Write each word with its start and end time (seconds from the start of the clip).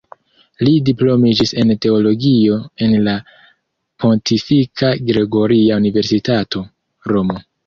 Li 0.67 0.71
diplomiĝis 0.85 1.51
en 1.63 1.73
teologio 1.85 2.57
en 2.85 2.95
la 3.09 3.15
Pontifika 4.05 4.91
Gregoria 5.11 5.79
Universitato, 5.85 6.65
Romo. 7.15 7.39